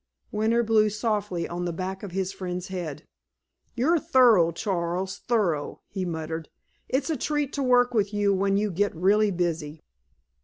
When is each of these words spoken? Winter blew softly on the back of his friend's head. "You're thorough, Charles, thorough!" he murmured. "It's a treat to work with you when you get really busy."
Winter 0.31 0.63
blew 0.63 0.89
softly 0.89 1.47
on 1.47 1.65
the 1.65 1.71
back 1.71 2.01
of 2.01 2.09
his 2.11 2.33
friend's 2.33 2.69
head. 2.69 3.05
"You're 3.75 3.99
thorough, 3.99 4.51
Charles, 4.51 5.19
thorough!" 5.27 5.81
he 5.89 6.05
murmured. 6.05 6.49
"It's 6.89 7.11
a 7.11 7.15
treat 7.15 7.53
to 7.53 7.61
work 7.61 7.93
with 7.93 8.11
you 8.11 8.33
when 8.33 8.57
you 8.57 8.71
get 8.71 8.95
really 8.95 9.29
busy." 9.29 9.83